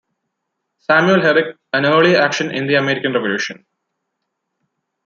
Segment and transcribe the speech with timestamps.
[0.79, 3.63] Samuel Herrick, an early action in the American Revolution.